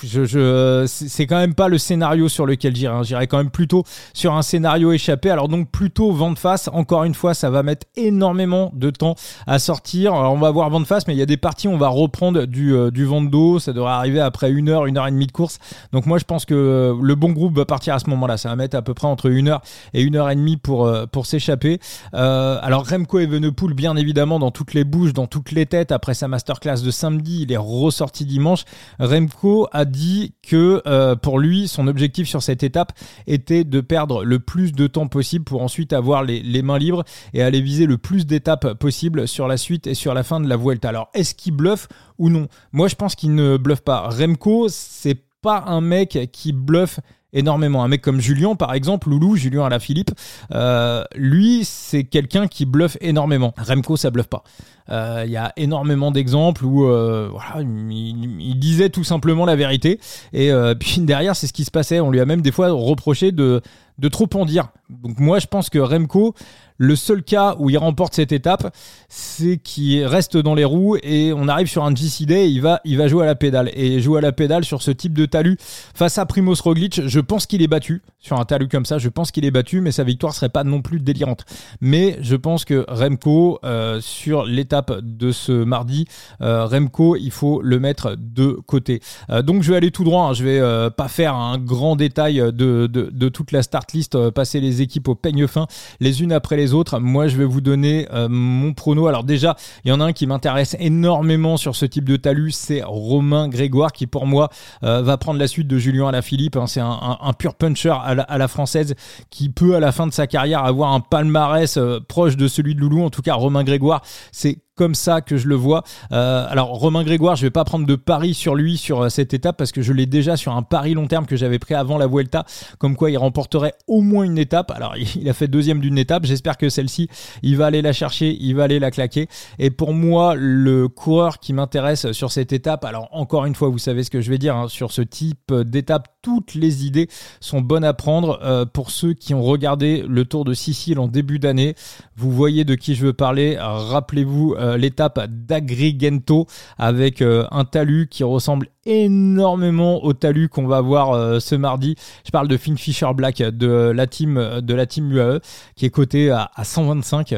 je, 0.04 0.26
je 0.26 0.86
c'est 0.88 1.28
quand 1.28 1.38
même 1.38 1.54
pas 1.54 1.68
le 1.68 1.78
scénario 1.78 2.30
sur 2.30 2.46
lequel 2.46 2.76
j'irai. 2.76 2.94
Hein. 2.94 3.04
J'irai 3.04 3.28
quand 3.28 3.38
même 3.38 3.52
plutôt 3.52 3.84
sur 4.14 4.34
un 4.34 4.42
scénario 4.42 4.92
échappé. 4.92 5.30
Alors 5.30 5.48
donc 5.48 5.70
plutôt 5.70 6.12
vent 6.12 6.32
de 6.32 6.40
face. 6.40 6.70
Encore 6.74 7.04
une 7.04 7.14
fois, 7.14 7.34
ça 7.34 7.50
va 7.50 7.64
mettre 7.64 7.88
énormément 7.96 8.72
de 8.74 8.90
temps 8.90 9.16
à 9.48 9.60
sortir. 9.60 10.14
Alors, 10.14 10.34
on 10.34 10.38
va 10.38 10.52
voir 10.52 10.70
vent 10.70 10.80
de 10.80 10.86
face, 10.86 11.08
mais 11.08 11.14
il 11.14 11.20
y 11.20 11.22
a 11.22 11.26
des 11.26 11.38
parties 11.38 11.68
où 11.68 11.72
on 11.72 11.78
va 11.78 11.90
reprendre 11.90 12.46
du, 12.46 12.74
euh, 12.74 12.92
du 12.92 13.06
vent 13.06 13.22
de 13.22 13.30
dos. 13.30 13.60
Ça 13.60 13.74
devrait 13.74 13.92
arriver 13.92 14.20
après 14.20 14.52
une 14.52 14.70
heure, 14.70 14.86
une 14.86 14.98
heure 14.98 15.08
et 15.08 15.12
demie 15.12 15.28
de 15.28 15.32
course. 15.32 15.60
Donc 15.92 16.06
moi, 16.06 16.18
je 16.18 16.26
pense 16.26 16.46
que 16.46 16.96
le 17.00 17.16
bon 17.16 17.32
groupe 17.32 17.56
va 17.56 17.66
partir 17.66 17.94
à 17.94 18.00
ce 18.00 18.10
moment-là. 18.10 18.38
Ça 18.38 18.50
va 18.50 18.56
mettre 18.56 18.78
à 18.78 18.82
peu 18.82 18.94
près 18.94 19.08
entre 19.08 19.30
une 19.30 19.48
heure 19.48 19.62
et 19.94 20.02
une 20.02 20.16
heure 20.16 20.30
et 20.30 20.36
demie 20.36 20.58
pour, 20.58 20.86
euh, 20.86 21.06
pour 21.06 21.26
s'échapper. 21.26 21.80
Euh, 22.14 22.60
alors 22.62 22.88
Remco 22.88 23.20
Evenepoel, 23.20 23.74
bien 23.74 23.96
évidemment, 23.96 24.40
dans 24.40 24.52
toutes 24.52 24.74
les 24.74 24.84
bouches, 24.84 25.14
dans 25.14 25.28
toutes 25.28 25.52
les 25.52 25.66
têtes. 25.66 25.92
Après 25.92 26.14
sa 26.14 26.28
masterclass 26.28 26.82
de 26.84 26.92
samedi, 26.92 27.44
il 27.44 27.52
est 27.52 27.58
ressorti 27.58 28.26
dimanche. 28.26 28.55
Remco 29.00 29.68
a 29.72 29.86
dit 29.86 30.34
que 30.42 30.81
euh, 30.86 31.16
pour 31.16 31.40
lui, 31.40 31.68
son 31.68 31.88
objectif 31.88 32.28
sur 32.28 32.42
cette 32.42 32.63
étape 32.63 32.94
était 33.28 33.63
de 33.63 33.81
perdre 33.81 34.24
le 34.24 34.40
plus 34.40 34.72
de 34.72 34.88
temps 34.88 35.07
possible 35.07 35.46
pour 35.46 35.62
ensuite 35.62 35.94
avoir 35.94 36.24
les, 36.24 36.62
mains 36.62 36.78
libres 36.78 37.04
et 37.34 37.44
aller 37.44 37.62
viser 37.62 37.86
le 37.86 37.98
plus 37.98 38.25
d'étapes 38.25 38.74
possible 38.74 39.28
sur 39.28 39.48
la 39.48 39.57
suite 39.57 39.88
et 39.88 39.94
sur 39.94 40.13
la 40.13 40.24
fin 40.24 40.40
de 40.40 40.48
la 40.48 40.57
Vuelta. 40.57 40.90
Alors, 40.90 41.10
est-ce 41.13 41.36
qu'il 41.36 41.54
bluffe 41.54 41.88
ou 42.18 42.30
non? 42.30 42.48
Moi, 42.72 42.88
je 42.88 42.96
pense 42.96 43.16
qu'il 43.16 43.36
ne 43.36 43.57
bluffe 43.57 43.81
pas. 43.81 44.10
Remco, 44.10 44.68
c'est 44.69 45.24
pas 45.42 45.63
un 45.68 45.81
mec 45.81 46.30
qui 46.31 46.54
bluffe 46.54 47.00
énormément. 47.36 47.84
Un 47.84 47.88
mec 47.88 48.02
comme 48.02 48.20
Julien, 48.20 48.56
par 48.56 48.74
exemple, 48.74 49.10
Loulou, 49.10 49.36
Julien 49.36 49.66
Alaphilippe, 49.66 50.12
euh, 50.52 51.04
lui, 51.16 51.64
c'est 51.64 52.04
quelqu'un 52.04 52.48
qui 52.48 52.66
bluffe 52.66 52.98
énormément. 53.02 53.54
Remco, 53.58 53.98
ça 53.98 54.10
bluffe 54.10 54.28
pas. 54.28 54.44
Euh, 54.92 55.24
il 55.26 55.32
y 55.32 55.38
a 55.38 55.52
énormément 55.58 56.12
d'exemples 56.12 56.64
où 56.64 56.86
euh, 56.86 57.30
voilà, 57.32 57.62
il, 57.62 58.60
disait 58.60 58.90
tout 58.90 59.04
simplement 59.04 59.46
la 59.46 59.56
vérité. 59.56 60.00
Et 60.34 60.52
euh, 60.52 60.76
puis 60.80 61.00
derrière, 61.00 61.36
c'est 61.36 61.48
ce 61.48 61.54
qui 61.54 61.66
se 61.66 61.72
passait. 61.72 62.00
On 62.00 62.12
lui 62.12 62.20
a 62.20 62.26
même 62.26 62.42
des 62.42 62.52
fois 62.52 62.72
reproché 62.72 63.32
de, 63.32 63.62
de 63.97 64.09
trop 64.09 64.30
en 64.36 64.45
dire. 64.45 64.69
Donc 64.89 65.19
moi, 65.19 65.39
je 65.39 65.47
pense 65.47 65.69
que 65.69 65.80
Remco, 65.80 66.36
le 66.77 66.95
seul 66.95 67.24
cas 67.24 67.56
où 67.57 67.69
il 67.69 67.77
remporte 67.77 68.13
cette 68.13 68.31
étape, 68.31 68.75
c'est 69.07 69.57
qu'il 69.57 70.06
reste 70.06 70.38
dans 70.38 70.56
les 70.56 70.65
roues 70.65 70.97
et 71.01 71.31
on 71.33 71.47
arrive 71.47 71.68
sur 71.68 71.86
un 71.86 71.95
GC 71.95 72.25
Day, 72.25 72.51
il 72.51 72.62
va, 72.62 72.81
il 72.83 72.97
va 72.97 73.07
jouer 73.07 73.24
à 73.24 73.25
la 73.25 73.36
pédale. 73.36 73.71
Et 73.74 74.01
jouer 74.01 74.19
à 74.19 74.21
la 74.21 74.31
pédale 74.31 74.65
sur 74.65 74.81
ce 74.81 74.92
type 74.92 75.13
de 75.13 75.25
talus 75.25 75.57
face 75.59 76.18
à 76.18 76.25
Primoz 76.25 76.62
Roglic, 76.62 77.07
je 77.07 77.19
pense 77.19 77.45
qu'il 77.45 77.62
est 77.62 77.68
battu. 77.68 78.01
Sur 78.19 78.39
un 78.39 78.45
talus 78.45 78.68
comme 78.68 78.86
ça, 78.86 78.97
je 78.97 79.09
pense 79.09 79.31
qu'il 79.31 79.45
est 79.45 79.51
battu, 79.51 79.81
mais 79.81 79.92
sa 79.92 80.03
victoire 80.03 80.33
serait 80.33 80.50
pas 80.50 80.63
non 80.63 80.81
plus 80.81 81.00
délirante. 81.00 81.45
Mais 81.80 82.18
je 82.21 82.36
pense 82.36 82.65
que 82.65 82.86
Remco, 82.88 83.59
euh, 83.63 84.01
sur 84.01 84.45
l'étape 84.45 85.00
de 85.01 85.31
ce 85.31 85.51
mardi, 85.51 86.07
euh, 86.42 86.65
Remco, 86.65 87.15
il 87.15 87.31
faut 87.31 87.62
le 87.62 87.80
mettre 87.80 88.15
de 88.18 88.59
côté. 88.66 89.02
Euh, 89.30 89.42
donc 89.42 89.64
je 89.64 89.71
vais 89.71 89.78
aller 89.78 89.92
tout 89.92 90.04
droit, 90.04 90.30
hein. 90.30 90.33
je 90.33 90.44
vais 90.44 90.90
pas 90.92 91.07
faire 91.07 91.35
un 91.35 91.57
grand 91.57 91.95
détail 91.95 92.42
de 92.54 93.30
toute 93.30 93.52
la 93.52 93.64
start 93.64 93.84
list, 93.94 94.30
passer 94.31 94.59
les 94.59 94.81
équipes 94.81 95.07
au 95.07 95.15
peigne 95.15 95.47
fin, 95.47 95.68
les 95.99 96.21
unes 96.21 96.31
après 96.31 96.57
les 96.57 96.73
autres. 96.73 96.99
Moi, 96.99 97.27
je 97.27 97.37
vais 97.37 97.45
vous 97.45 97.61
donner 97.61 98.07
euh, 98.13 98.27
mon 98.30 98.73
prono. 98.73 99.07
Alors 99.07 99.23
déjà, 99.23 99.56
il 99.83 99.89
y 99.89 99.92
en 99.92 99.99
a 100.01 100.06
un 100.06 100.13
qui 100.13 100.27
m'intéresse 100.27 100.75
énormément 100.80 101.57
sur 101.57 101.75
ce 101.75 101.85
type 101.85 102.06
de 102.06 102.15
talus, 102.15 102.51
c'est 102.51 102.81
Romain 102.83 103.47
Grégoire 103.47 103.92
qui 103.92 104.07
pour 104.07 104.25
moi 104.25 104.49
euh, 104.83 105.01
va 105.01 105.18
prendre 105.18 105.39
la 105.39 105.47
suite 105.47 105.68
de 105.68 105.77
Julien 105.77 106.07
Alaphilippe. 106.07 106.57
Hein. 106.57 106.68
C'est 106.68 106.81
un, 106.81 107.33
pur 107.37 107.56
puncher 107.56 107.95
à 108.04 108.37
la, 108.37 108.47
française 108.47 108.95
qui 109.30 109.49
peut 109.49 109.75
à 109.75 109.80
la 109.80 109.92
fin 109.92 110.07
de 110.07 110.13
sa 110.13 110.27
carrière 110.27 110.63
avoir 110.63 110.94
un 110.94 110.99
palmarès 110.99 111.77
euh, 111.77 111.99
proche 112.07 112.37
de 112.37 112.47
celui 112.47 112.75
de 112.75 112.81
Loulou. 112.81 113.04
En 113.04 113.09
tout 113.09 113.21
cas, 113.21 113.33
Romain 113.33 113.63
Grégoire, 113.63 114.01
c'est 114.31 114.59
comme 114.76 114.96
ça 114.96 115.22
que 115.22 115.38
je 115.38 115.48
le 115.48 115.56
vois. 115.56 115.84
Euh, 116.12 116.46
alors 116.50 116.70
Romain 116.70 117.04
Grégoire, 117.04 117.36
je 117.36 117.44
vais 117.44 117.52
pas 117.52 117.64
prendre 117.64 117.86
de 117.86 117.96
pari 117.96 118.34
sur 118.34 118.56
lui 118.56 118.78
sur 118.78 119.04
euh, 119.04 119.10
cette 119.10 119.34
étape 119.34 119.58
parce 119.58 119.72
que 119.72 119.82
je 119.82 119.94
l'ai 119.94 120.06
déjà 120.06 120.38
sur 120.38 120.56
un 120.56 120.64
pari 120.64 120.94
long 120.94 121.08
terme 121.08 121.26
que 121.26 121.36
j'avais 121.36 121.60
pris 121.60 121.74
avant 121.74 121.98
la 121.98 122.08
Vuelta, 122.08 122.46
comme 122.78 122.96
quoi 122.96 123.10
il 123.10 123.18
remporterait 123.18 123.74
au 123.88 124.02
moins 124.02 124.24
une 124.24 124.38
étape. 124.38 124.72
Alors 124.72 124.96
il 125.16 125.30
a 125.30 125.34
fait 125.34 125.48
deuxième 125.48 125.80
d'une 125.80 125.98
étape. 125.98 126.26
J'espère 126.26 126.58
que 126.58 126.70
celle-ci, 126.70 127.10
il 127.42 127.58
va 127.58 127.68
aller 127.68 127.82
la 127.82 127.94
chercher, 127.94 128.38
il 128.40 128.56
va 128.56 128.64
aller 128.64 128.80
la 128.80 128.92
claquer. 128.92 129.28
Et 129.60 129.72
pour 129.72 129.94
moi, 129.94 130.36
le 130.36 130.88
coureur 130.88 131.40
qui 131.40 131.54
m'intéresse 131.54 132.12
sur 132.12 132.32
cette 132.32 132.54
étape, 132.54 132.86
alors 132.86 133.08
encore 133.12 133.46
une 133.46 133.56
fois, 133.56 133.70
vous 133.70 133.78
savez 133.78 134.04
ce 134.04 134.10
que 134.10 134.22
je 134.22 134.30
vais 134.30 134.38
dire 134.38 134.56
hein, 134.56 134.68
sur 134.68 134.92
ce 134.92 135.02
type 135.02 135.54
d'étape, 135.54 136.08
toutes 136.26 136.56
les 136.56 136.88
idées 136.88 137.08
sont 137.40 137.62
bonnes 137.62 137.84
à 137.84 137.94
prendre 137.94 138.40
euh, 138.42 138.66
pour 138.66 138.90
ceux 138.90 139.14
qui 139.14 139.36
ont 139.36 139.44
regardé 139.44 140.04
le 140.10 140.26
Tour 140.26 140.44
de 140.44 140.56
Sicile 140.56 140.98
en 140.98 141.08
début 141.08 141.38
d'année. 141.38 141.76
Vous 142.16 142.32
voyez 142.32 142.64
de 142.64 142.74
qui 142.74 142.96
je 142.96 143.06
veux 143.06 143.14
parler. 143.14 143.58
Rappelez-vous 143.60 144.56
euh, 144.58 144.76
l'étape 144.76 145.20
d'Agrigento 145.30 146.48
avec 146.80 147.22
euh, 147.22 147.46
un 147.52 147.64
talus 147.64 148.08
qui 148.10 148.24
ressemble 148.24 148.70
énormément 148.85 150.04
au 150.04 150.13
talus 150.13 150.49
qu'on 150.49 150.68
va 150.68 150.81
voir 150.81 151.42
ce 151.42 151.56
mardi. 151.56 151.95
Je 152.25 152.31
parle 152.31 152.47
de 152.47 152.57
Finn 152.57 152.77
Fisher 152.77 153.07
Black 153.15 153.37
de 153.37 153.92
la 153.95 154.07
team 154.07 154.61
de 154.61 154.73
la 154.73 154.85
team 154.85 155.11
UAE 155.11 155.39
qui 155.75 155.85
est 155.85 155.89
coté 155.89 156.31
à, 156.31 156.49
125 156.61 157.35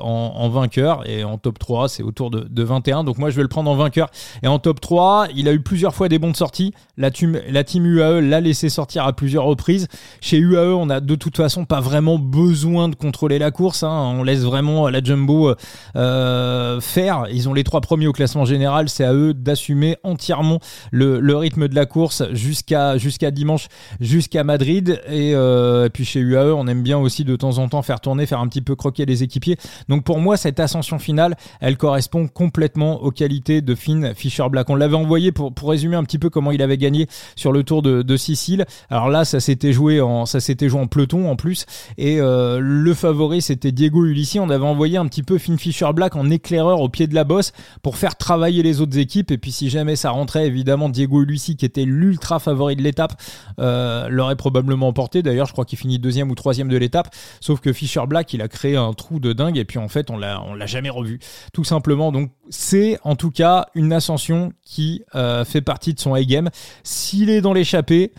en, 0.00 0.48
vainqueur 0.48 1.08
et 1.08 1.24
en 1.24 1.38
top 1.38 1.58
3 1.58 1.88
c'est 1.88 2.02
autour 2.02 2.30
de, 2.30 2.40
de 2.40 2.62
21. 2.62 3.04
Donc 3.04 3.18
moi 3.18 3.30
je 3.30 3.36
vais 3.36 3.42
le 3.42 3.48
prendre 3.48 3.70
en 3.70 3.76
vainqueur 3.76 4.08
et 4.42 4.48
en 4.48 4.58
top 4.58 4.80
3. 4.80 5.28
Il 5.34 5.48
a 5.48 5.52
eu 5.52 5.60
plusieurs 5.60 5.94
fois 5.94 6.08
des 6.08 6.18
bonnes 6.18 6.34
sorties. 6.34 6.72
La 6.96 7.10
team, 7.10 7.40
la 7.48 7.64
team 7.64 7.84
UAE 7.86 8.20
l'a 8.20 8.40
laissé 8.40 8.68
sortir 8.68 9.04
à 9.04 9.12
plusieurs 9.12 9.44
reprises. 9.44 9.88
Chez 10.20 10.38
UAE, 10.38 10.74
on 10.74 10.90
a 10.90 11.00
de 11.00 11.14
toute 11.14 11.36
façon 11.36 11.64
pas 11.64 11.80
vraiment 11.80 12.18
besoin 12.18 12.88
de 12.88 12.94
contrôler 12.94 13.38
la 13.38 13.50
course. 13.50 13.82
Hein. 13.82 14.14
On 14.16 14.22
laisse 14.22 14.42
vraiment 14.42 14.88
la 14.88 15.02
Jumbo 15.02 15.54
euh, 15.96 16.80
faire. 16.80 17.26
Ils 17.30 17.48
ont 17.48 17.54
les 17.54 17.64
trois 17.64 17.80
premiers 17.80 18.06
au 18.06 18.12
classement 18.12 18.44
général. 18.44 18.88
C'est 18.88 19.04
à 19.04 19.12
eux 19.12 19.34
d'assumer 19.34 19.96
entièrement 20.02 20.60
le, 20.90 21.36
rythme 21.36 21.68
de 21.68 21.74
la 21.74 21.86
course 21.86 22.22
jusqu'à 22.32 22.96
jusqu'à 22.98 23.30
dimanche, 23.30 23.68
jusqu'à 24.00 24.44
Madrid. 24.44 25.00
Euh, 25.08 25.86
et, 25.86 25.90
puis 25.90 26.04
chez 26.04 26.20
UAE, 26.20 26.54
on 26.54 26.66
aime 26.66 26.82
bien 26.82 26.98
aussi 26.98 27.24
de 27.24 27.36
temps 27.36 27.58
en 27.58 27.68
temps 27.68 27.82
faire 27.82 28.00
tourner, 28.00 28.26
faire 28.26 28.40
un 28.40 28.48
petit 28.48 28.62
peu 28.62 28.76
croquer 28.76 29.06
les 29.06 29.22
équipiers. 29.22 29.56
Donc 29.88 30.04
pour 30.04 30.18
moi, 30.18 30.36
cette 30.36 30.60
ascension 30.60 30.98
finale, 30.98 31.36
elle 31.60 31.76
correspond 31.76 32.28
complètement 32.28 33.02
aux 33.02 33.10
qualités 33.10 33.60
de 33.60 33.74
Finn 33.74 34.12
Fisher 34.14 34.48
Black. 34.50 34.70
On 34.70 34.76
l'avait 34.76 34.96
envoyé 34.96 35.32
pour, 35.32 35.52
pour 35.52 35.70
résumer 35.70 35.96
un 35.96 36.04
petit 36.04 36.18
peu 36.18 36.30
comment 36.30 36.50
il 36.50 36.62
avait 36.62 36.78
gagné 36.78 37.06
sur 37.36 37.52
le 37.52 37.62
Tour 37.62 37.82
de, 37.82 38.14
Sicile. 38.16 38.64
Alors 38.90 39.08
là, 39.08 39.24
ça 39.24 39.40
s'était 39.40 39.72
joué 39.72 40.00
en 40.00 40.24
ça 40.24 40.38
s'était 40.38 40.68
joué 40.68 40.80
en 40.80 40.86
peloton 40.86 41.28
en 41.28 41.34
plus 41.34 41.66
et 41.98 42.20
euh, 42.20 42.60
le 42.60 42.94
favori 42.94 43.42
c'était 43.42 43.72
Diego 43.72 44.04
Ulissi. 44.04 44.38
On 44.38 44.50
avait 44.50 44.64
envoyé 44.64 44.98
un 44.98 45.06
petit 45.06 45.24
peu 45.24 45.38
Finn 45.38 45.58
Fisher 45.58 45.92
Black 45.92 46.14
en 46.14 46.30
éclaireur 46.30 46.80
au 46.80 46.88
pied 46.88 47.08
de 47.08 47.14
la 47.14 47.24
bosse 47.24 47.52
pour 47.82 47.96
faire 47.96 48.16
travailler 48.16 48.62
les 48.62 48.80
autres 48.80 48.98
équipes 48.98 49.32
et 49.32 49.38
puis 49.38 49.50
si 49.50 49.68
jamais 49.68 49.96
ça 49.96 50.10
rentrait, 50.10 50.46
évidemment 50.46 50.73
Diego 50.88 51.22
Ulissi 51.22 51.56
qui 51.56 51.64
était 51.64 51.84
l'ultra 51.84 52.38
favori 52.38 52.76
de 52.76 52.82
l'étape 52.82 53.20
euh, 53.58 54.08
l'aurait 54.08 54.36
probablement 54.36 54.88
emporté. 54.88 55.22
D'ailleurs, 55.22 55.46
je 55.46 55.52
crois 55.52 55.64
qu'il 55.64 55.78
finit 55.78 55.98
deuxième 55.98 56.30
ou 56.30 56.34
troisième 56.34 56.68
de 56.68 56.76
l'étape. 56.76 57.14
Sauf 57.40 57.60
que 57.60 57.72
Fisher 57.72 58.02
Black, 58.06 58.32
il 58.32 58.42
a 58.42 58.48
créé 58.48 58.76
un 58.76 58.92
trou 58.92 59.20
de 59.20 59.32
dingue 59.32 59.58
et 59.58 59.64
puis 59.64 59.78
en 59.78 59.88
fait 59.88 60.10
on 60.10 60.16
l'a 60.16 60.42
on 60.42 60.54
l'a 60.54 60.66
jamais 60.66 60.90
revu. 60.90 61.20
Tout 61.52 61.64
simplement. 61.64 62.12
Donc 62.12 62.30
c'est 62.50 62.98
en 63.04 63.16
tout 63.16 63.30
cas 63.30 63.66
une 63.74 63.92
ascension 63.92 64.52
qui 64.62 65.02
euh, 65.14 65.44
fait 65.44 65.62
partie 65.62 65.94
de 65.94 66.00
son 66.00 66.14
A-game. 66.14 66.50
S'il 66.82 67.30
est 67.30 67.40
dans 67.40 67.52
l'échappée 67.52 68.12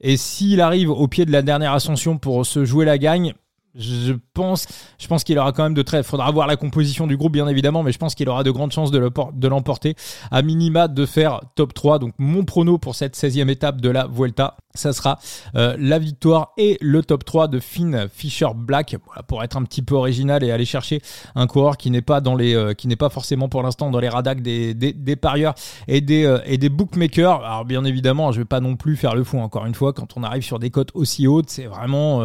et 0.00 0.16
s'il 0.16 0.60
arrive 0.60 0.90
au 0.90 1.08
pied 1.08 1.24
de 1.24 1.32
la 1.32 1.42
dernière 1.42 1.72
ascension 1.72 2.18
pour 2.18 2.44
se 2.44 2.64
jouer 2.64 2.84
la 2.84 2.98
gagne, 2.98 3.34
je 3.78 4.14
pense, 4.34 4.66
je 4.98 5.06
pense 5.06 5.24
qu'il 5.24 5.38
aura 5.38 5.52
quand 5.52 5.62
même 5.62 5.74
de 5.74 5.82
très. 5.82 5.98
Il 5.98 6.04
faudra 6.04 6.30
voir 6.30 6.46
la 6.46 6.56
composition 6.56 7.06
du 7.06 7.16
groupe, 7.16 7.32
bien 7.32 7.48
évidemment, 7.48 7.82
mais 7.82 7.92
je 7.92 7.98
pense 7.98 8.14
qu'il 8.14 8.28
aura 8.28 8.42
de 8.42 8.50
grandes 8.50 8.72
chances 8.72 8.90
de 8.90 9.48
l'emporter. 9.48 9.94
À 10.30 10.42
minima, 10.42 10.88
de 10.88 11.06
faire 11.06 11.40
top 11.54 11.74
3. 11.74 11.98
Donc, 11.98 12.14
mon 12.18 12.44
prono 12.44 12.78
pour 12.78 12.94
cette 12.94 13.16
16e 13.16 13.48
étape 13.48 13.80
de 13.80 13.90
la 13.90 14.06
Vuelta, 14.06 14.56
ça 14.76 14.92
sera 14.92 15.18
euh, 15.54 15.76
la 15.78 15.98
victoire 15.98 16.52
et 16.56 16.78
le 16.80 17.02
top 17.02 17.24
3 17.24 17.48
de 17.48 17.58
Finn 17.58 18.08
Fisher 18.12 18.48
Black. 18.54 18.96
Pour 19.26 19.42
être 19.42 19.56
un 19.56 19.62
petit 19.62 19.82
peu 19.82 19.94
original 19.94 20.44
et 20.44 20.50
aller 20.50 20.64
chercher 20.64 21.00
un 21.34 21.46
coureur 21.46 21.76
qui 21.76 21.90
n'est 21.90 22.02
pas 22.02 22.20
euh, 22.26 22.74
pas 22.98 23.08
forcément 23.08 23.48
pour 23.48 23.62
l'instant 23.62 23.90
dans 23.90 23.98
les 23.98 24.08
radars 24.08 24.36
des, 24.36 25.16
parieurs 25.20 25.54
et 25.88 26.00
des, 26.00 26.24
euh, 26.24 26.38
et 26.44 26.58
des 26.58 26.68
bookmakers. 26.68 27.44
Alors, 27.44 27.64
bien 27.64 27.84
évidemment, 27.84 28.32
je 28.32 28.38
vais 28.38 28.44
pas 28.44 28.60
non 28.60 28.76
plus 28.76 28.96
faire 28.96 29.14
le 29.14 29.24
fou. 29.24 29.38
Encore 29.38 29.66
une 29.66 29.74
fois, 29.74 29.92
quand 29.92 30.16
on 30.16 30.22
arrive 30.22 30.42
sur 30.42 30.58
des 30.58 30.70
cotes 30.70 30.90
aussi 30.94 31.26
hautes, 31.26 31.50
c'est 31.50 31.66
vraiment, 31.66 32.18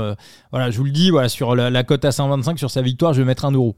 voilà, 0.51 0.71
je 0.71 0.77
vous 0.77 0.83
le 0.83 0.91
dis, 0.91 1.09
voilà, 1.09 1.29
la, 1.55 1.69
la 1.69 1.83
cote 1.83 2.05
à 2.05 2.11
125 2.11 2.57
sur 2.57 2.71
sa 2.71 2.81
victoire, 2.81 3.13
je 3.13 3.21
vais 3.21 3.25
mettre 3.25 3.45
un 3.45 3.51
euro. 3.51 3.75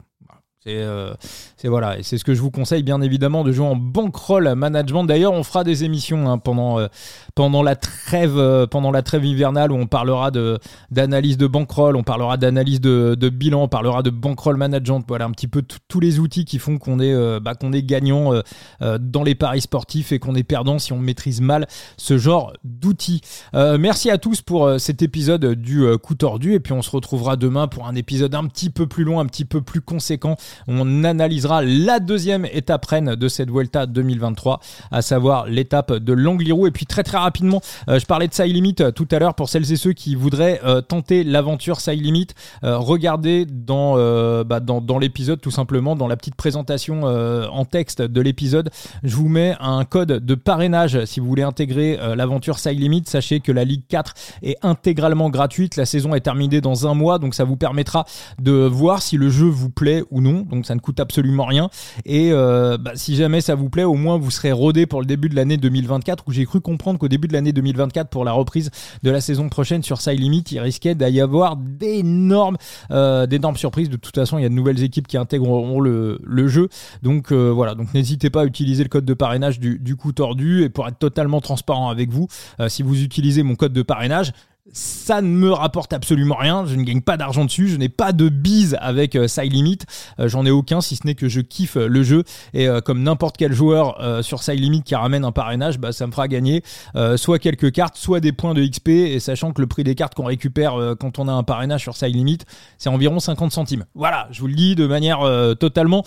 C'est 0.66 1.68
voilà, 1.68 2.00
et 2.00 2.04
c'est 2.04 2.18
ce 2.18 2.24
que 2.24 2.34
je 2.34 2.42
vous 2.42 2.52
conseille 2.52 2.84
bien 2.84 3.02
évidemment 3.02 3.44
de 3.44 3.52
jouer 3.52 3.66
en 3.66 3.76
bankroll 3.76 4.54
management. 4.56 5.04
D'ailleurs, 5.04 5.34
on 5.34 5.44
fera 5.44 5.64
des 5.64 5.84
émissions 5.84 6.30
hein, 6.30 6.38
pendant 6.38 6.80
euh, 6.80 6.88
pendant 7.36 7.64
la 7.64 7.76
trêve 7.76 8.38
euh, 8.38 8.66
pendant 8.66 8.92
la 8.92 9.02
trêve 9.02 9.26
hivernale 9.26 9.72
où 9.72 9.76
on 9.76 9.88
parlera 9.88 10.32
de 10.32 10.60
d'analyse 10.92 11.38
de 11.38 11.48
bankroll, 11.48 11.96
on 11.98 12.04
parlera 12.04 12.38
d'analyse 12.38 12.80
de, 12.80 13.16
de, 13.20 13.30
bilan, 13.30 13.64
on 13.64 13.68
parlera 13.68 14.04
de 14.04 14.10
bankroll 14.10 14.56
management. 14.56 15.04
Voilà 15.08 15.26
un 15.26 15.32
petit 15.32 15.48
peu 15.48 15.64
tous 15.88 16.00
les 16.00 16.20
outils 16.20 16.46
qui 16.46 16.60
font 16.60 16.78
qu'on 16.78 17.00
est 17.00 17.40
bah, 17.40 17.56
qu'on 17.56 17.74
est 17.74 17.84
gagnant 17.84 18.32
dans 18.80 19.24
les 19.24 19.36
paris 19.36 19.62
sportifs 19.62 20.12
et 20.12 20.20
qu'on 20.20 20.36
est 20.36 20.44
perdant 20.44 20.80
si 20.80 20.94
on 20.94 21.00
maîtrise 21.00 21.42
mal 21.42 21.68
ce 21.98 22.18
genre 22.18 22.54
d'outils. 22.64 23.22
merci 23.54 24.10
à 24.10 24.18
tous 24.18 24.42
pour 24.42 24.80
cet 24.80 25.02
épisode 25.02 25.46
du 25.56 25.86
coup 26.02 26.16
tordu 26.16 26.54
et 26.54 26.60
puis 26.60 26.74
on 26.74 26.82
se 26.82 26.92
retrouvera 26.92 27.36
demain 27.36 27.68
pour 27.68 27.88
un 27.88 27.96
épisode 27.96 28.36
un 28.36 28.46
petit 28.46 28.70
peu 28.70 28.88
plus 28.88 29.04
long, 29.04 29.20
un 29.20 29.26
petit 29.26 29.46
peu 29.46 29.62
plus 29.62 29.82
conséquent. 29.82 30.38
On 30.68 31.04
analysera 31.04 31.62
la 31.64 32.00
deuxième 32.00 32.46
étape 32.46 32.86
reine 32.86 33.16
de 33.16 33.28
cette 33.28 33.50
Vuelta 33.50 33.86
2023, 33.86 34.60
à 34.92 35.02
savoir 35.02 35.48
l'étape 35.48 35.94
de 35.94 36.14
l'Angliru. 36.14 36.68
Et 36.68 36.72
puis 36.72 36.86
très 36.86 37.04
très 37.04 37.18
rapidement, 37.18 37.62
euh, 37.90 38.00
je 38.00 38.06
parlais 38.06 38.28
de 38.28 38.34
Side 38.34 38.54
Limit 38.54 38.76
euh, 38.80 38.92
tout 38.92 39.08
à 39.12 39.20
l'heure 39.20 39.36
pour 39.36 39.50
celles 39.50 39.72
et 39.72 39.76
ceux 39.76 39.94
qui 39.94 40.16
voudraient 40.16 40.62
euh, 40.64 40.82
tenter 40.82 41.24
l'aventure 41.24 41.80
Side 41.80 42.02
Limit. 42.02 42.28
regardez 42.62 43.46
dans, 43.46 43.96
bah, 44.44 44.60
dans, 44.60 44.82
dans 44.82 44.98
l'épisode 44.98 45.42
tout 45.42 45.52
simplement, 45.52 45.96
dans 45.96 46.08
la 46.08 46.16
petite 46.16 46.36
présentation 46.36 47.04
en 47.04 47.66
texte 47.66 48.02
de 48.02 48.22
l'épisode, 48.22 48.70
je 49.04 49.16
vous 49.16 49.28
mets 49.28 49.56
un 49.60 49.84
code 49.86 50.08
de 50.08 50.36
parrainage 50.36 51.06
si 51.06 51.20
vous 51.20 51.28
voulez 51.28 51.44
intégrer 51.44 51.98
l'aventure 52.16 52.60
Side 52.60 52.80
Limit. 52.80 53.04
Sachez 53.06 53.40
que 53.40 53.52
la 53.52 53.64
Ligue 53.64 53.84
4 53.88 54.14
est 54.42 54.58
intégralement 54.62 55.30
gratuite. 55.30 55.76
La 55.76 55.86
saison 55.86 56.16
est 56.16 56.22
terminée 56.22 56.62
dans 56.62 56.88
un 56.88 56.94
mois, 56.94 57.20
donc 57.20 57.36
ça 57.36 57.44
vous 57.44 57.58
permettra 57.58 58.06
de 58.42 58.52
voir 58.52 59.02
si 59.02 59.18
le 59.18 59.30
jeu 59.30 59.48
vous 59.48 59.70
plaît 59.70 60.04
ou 60.12 60.22
non 60.22 60.43
donc 60.50 60.66
ça 60.66 60.76
ne 60.76 60.80
coûte 60.80 61.00
absolument 61.00 61.46
rien. 61.46 61.70
Et 62.06 62.32
euh, 62.32 62.78
bah, 62.78 62.92
si 62.96 63.16
jamais 63.16 63.42
ça 63.42 63.56
vous 63.56 63.70
plaît, 63.70 63.84
au 63.84 63.96
moins 63.96 64.18
vous 64.18 64.32
serez 64.32 64.52
rodé 64.52 64.86
pour 64.86 65.00
le 65.00 65.06
début 65.06 65.30
de 65.30 65.36
l'année 65.36 65.58
2024, 65.58 66.24
où 66.28 66.32
j'ai 66.32 66.46
cru 66.46 66.62
comprendre 66.62 67.00
qu'au 67.00 67.08
début 67.08 67.28
de 67.28 67.34
l'année 67.34 67.54
2024, 67.54 68.10
pour 68.10 68.26
la 68.26 68.32
reprise 68.32 68.72
de 69.04 69.12
la 69.12 69.22
saison 69.22 69.50
prochaine 69.50 69.84
sur 69.84 70.02
Side 70.02 70.20
Limit, 70.20 70.44
il 70.52 70.60
risquait 70.60 70.96
d'y 70.96 71.22
avoir 71.22 71.58
d'énormes, 71.58 72.58
euh, 72.92 73.28
surprises. 73.56 73.90
De 73.90 73.98
toute 73.98 74.16
façon, 74.16 74.38
il 74.38 74.44
y 74.44 74.46
a 74.46 74.50
de 74.50 74.54
nouvelles 74.54 74.84
équipes 74.84 75.08
qui 75.08 75.18
intégreront 75.18 75.80
le, 75.80 76.48
jeu. 76.48 76.70
Donc 77.04 77.32
euh, 77.32 77.50
voilà, 77.50 77.76
donc 77.76 77.94
n'hésitez 77.94 78.30
pas 78.30 78.42
à 78.42 78.46
utiliser 78.46 78.84
le 78.84 78.90
code 78.90 79.06
de 79.06 79.14
parrainage 79.14 79.60
du, 79.60 79.80
du 79.80 79.96
coup 79.96 80.12
tordu. 80.12 80.64
Et 80.64 80.70
pour 80.70 80.88
être 80.88 80.98
totalement 80.98 81.42
transparent 81.42 81.90
avec 81.90 82.10
vous, 82.10 82.28
si 82.68 82.84
vous 82.84 83.02
utilisez 83.02 83.44
mon 83.44 83.56
code 83.56 83.74
de 83.74 83.82
parrainage, 83.82 84.34
ça 84.72 85.22
ne 85.22 85.28
me 85.28 85.52
rapporte 85.52 85.92
absolument 85.92 86.36
rien, 86.36 86.66
je 86.66 86.76
ne 86.76 86.84
gagne 86.84 87.02
pas 87.02 87.18
d'argent 87.18 87.44
dessus, 87.44 87.68
je 87.68 87.76
n'ai 87.76 87.90
pas 87.90 88.14
de 88.14 88.30
bise 88.30 88.78
avec 88.80 89.16
euh, 89.16 89.28
Side 89.28 89.52
Limit, 89.52 89.80
euh, 90.20 90.30
j'en 90.30 90.46
ai 90.46 90.52
aucun 90.52 90.80
si 90.80 90.96
ce 90.96 91.06
n'est 91.06 91.16
que 91.16 91.28
je 91.28 91.42
kiffe 91.42 91.76
le 91.76 92.04
jeu 92.04 92.24
et 92.54 92.70
euh, 92.70 92.80
comme 92.80 93.04
n'importe 93.04 93.36
quel 93.36 93.52
joueur 93.52 94.24
sur 94.24 94.42
Side 94.42 94.60
Limit 94.60 94.84
qui 94.84 94.96
ramène 94.96 95.26
un 95.26 95.32
parrainage, 95.32 95.80
bah, 95.80 95.92
ça 95.92 96.08
me 96.08 96.12
fera 96.12 96.28
gagner 96.28 96.64
soit 97.16 97.40
quelques 97.40 97.72
cartes, 97.72 97.98
soit 97.98 98.20
des 98.20 98.32
points 98.32 98.54
de 98.54 98.66
XP 98.66 98.90
et 98.90 99.20
sachant 99.20 99.52
que 99.52 99.62
le 99.62 99.68
prix 99.68 99.84
des 99.84 99.96
cartes 99.96 100.14
qu'on 100.16 100.26
récupère 100.26 100.96
quand 101.00 101.20
on 101.20 101.28
a 101.28 101.32
un 101.32 101.44
parrainage 101.44 101.82
sur 101.82 101.96
Side 101.96 102.16
Limit, 102.16 102.40
c'est 102.78 102.90
environ 102.90 103.20
50 103.20 103.52
centimes. 103.52 103.86
Voilà, 103.96 104.28
je 104.32 104.42
vous 104.42 104.48
le 104.48 104.56
dis 104.56 104.76
de 104.76 104.86
manière 104.86 105.20
totalement 105.60 106.04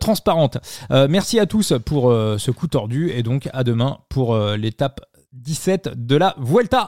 transparente. 0.00 0.58
merci 0.90 1.38
à 1.38 1.46
tous 1.46 1.74
pour 1.84 2.12
ce 2.12 2.50
coup 2.50 2.66
tordu 2.66 3.10
et 3.10 3.22
donc 3.22 3.48
à 3.52 3.64
demain 3.64 3.98
pour 4.08 4.36
l'étape 4.56 5.00
17 5.34 6.06
de 6.06 6.16
la 6.16 6.34
Vuelta. 6.38 6.82